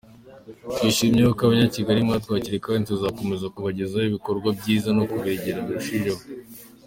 Twishimiye 0.73 1.25
uko 1.27 1.41
Abanyakigali 1.43 1.99
mwatwakiriye 2.07 2.61
kandi 2.67 2.87
tuzakomeza 2.89 3.51
kubagezaho 3.55 4.05
ibikorwa 4.09 4.49
byiza 4.59 4.89
no 4.97 5.03
kubegera 5.11 5.65
birushijeho. 5.67 6.21